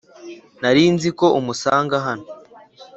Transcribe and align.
Ntarinziko 0.59 1.25
umusanga 1.39 1.95
hano 2.05 2.25